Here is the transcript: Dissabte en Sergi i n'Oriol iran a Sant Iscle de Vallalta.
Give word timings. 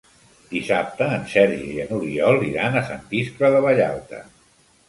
Dissabte 0.53 1.09
en 1.17 1.27
Sergi 1.33 1.69
i 1.75 1.85
n'Oriol 1.91 2.41
iran 2.47 2.79
a 2.81 2.85
Sant 2.89 3.07
Iscle 3.21 3.53
de 3.57 3.61
Vallalta. 3.67 4.25